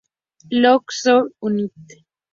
Louis 0.51 0.81
Soccer 1.03 1.29
United. 1.43 2.05